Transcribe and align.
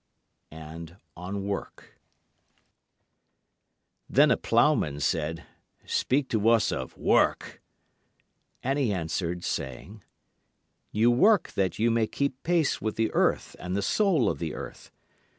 Then 0.49 1.37
a 4.31 4.35
ploughman 4.35 4.99
said, 4.99 5.43
Speak 5.85 6.27
to 6.29 6.49
us 6.49 6.71
of 6.71 6.97
Work. 6.97 7.61
And 8.63 8.79
he 8.79 8.91
answered, 8.91 9.43
saying: 9.43 10.01
You 10.91 11.11
work 11.11 11.51
that 11.51 11.77
you 11.77 11.91
may 11.91 12.07
keep 12.07 12.41
pace 12.41 12.81
with 12.81 12.95
the 12.95 13.11
earth 13.11 13.55
and 13.59 13.75
the 13.77 13.83
soul 13.83 14.27
of 14.27 14.39
the 14.39 14.55
earth. 14.55 14.89